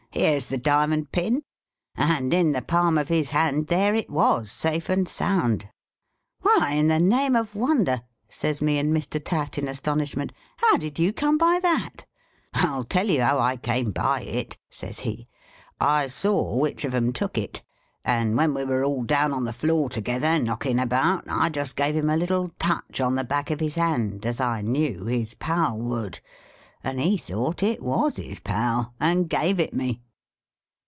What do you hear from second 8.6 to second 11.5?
me and Mr. Tatt, in astonishment,' how did you come * Three